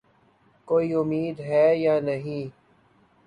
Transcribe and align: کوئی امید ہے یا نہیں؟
کوئی 0.67 0.93
امید 0.93 1.37
ہے 1.39 1.65
یا 1.75 1.95
نہیں؟ 1.99 2.43